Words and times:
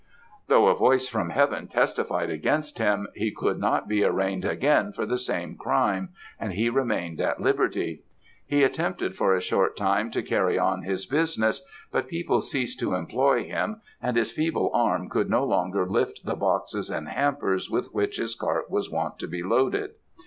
"Though 0.47 0.65
a 0.67 0.73
voice 0.75 1.07
from 1.07 1.29
Heaven 1.29 1.67
testified 1.67 2.31
against 2.31 2.79
him, 2.79 3.05
he 3.13 3.29
could 3.29 3.59
not 3.59 3.87
be 3.87 4.03
arraigned 4.03 4.43
again 4.45 4.93
for 4.93 5.05
the 5.05 5.19
same 5.19 5.55
crime, 5.55 6.09
and 6.39 6.53
he 6.53 6.71
remained 6.71 7.21
at 7.21 7.39
liberty. 7.39 8.01
He 8.47 8.63
attempted 8.63 9.15
for 9.15 9.35
a 9.35 9.39
short 9.41 9.77
time 9.77 10.09
to 10.09 10.23
carry 10.23 10.57
on 10.57 10.81
his 10.81 11.05
business, 11.05 11.63
but 11.91 12.07
people 12.07 12.41
ceased 12.41 12.79
to 12.79 12.95
employ 12.95 13.43
him; 13.43 13.81
and 14.01 14.17
his 14.17 14.31
feeble 14.31 14.71
arm 14.73 15.07
could 15.07 15.29
no 15.29 15.43
longer 15.43 15.87
lift 15.87 16.25
the 16.25 16.35
boxes 16.35 16.89
and 16.89 17.07
hampers 17.07 17.69
with 17.69 17.93
which 17.93 18.17
his 18.17 18.33
cart 18.33 18.71
was 18.71 18.89
wont 18.89 19.19
to 19.19 19.27
be 19.27 19.43
loaded. 19.43 19.91